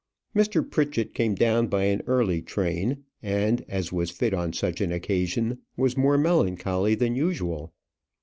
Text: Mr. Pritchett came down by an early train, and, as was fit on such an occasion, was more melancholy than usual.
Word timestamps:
Mr. 0.35 0.67
Pritchett 0.67 1.13
came 1.13 1.35
down 1.35 1.67
by 1.67 1.83
an 1.83 2.01
early 2.07 2.41
train, 2.41 3.03
and, 3.21 3.63
as 3.69 3.93
was 3.93 4.09
fit 4.09 4.33
on 4.33 4.51
such 4.51 4.81
an 4.81 4.91
occasion, 4.91 5.59
was 5.77 5.95
more 5.95 6.17
melancholy 6.17 6.95
than 6.95 7.15
usual. 7.15 7.71